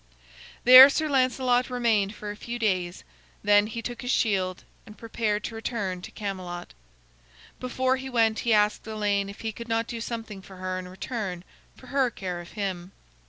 There 0.63 0.89
Sir 0.89 1.07
Lancelot 1.07 1.69
remained 1.69 2.15
for 2.15 2.31
a 2.31 2.35
few 2.35 2.57
days; 2.57 3.03
then 3.43 3.67
he 3.67 3.83
took 3.83 4.01
his 4.01 4.09
shield 4.09 4.63
and 4.87 4.97
prepared 4.97 5.43
to 5.43 5.53
return 5.53 6.01
to 6.01 6.09
Camelot. 6.09 6.73
Before 7.59 7.97
he 7.97 8.09
went 8.09 8.39
he 8.39 8.51
asked 8.51 8.87
Elaine 8.87 9.29
if 9.29 9.41
he 9.41 9.51
could 9.51 9.69
not 9.69 9.85
do 9.85 10.01
something 10.01 10.41
for 10.41 10.55
her 10.55 10.79
in 10.79 10.87
return 10.87 11.43
for 11.75 11.85
her 11.85 12.09
care 12.09 12.41
of 12.41 12.53
him. 12.53 12.93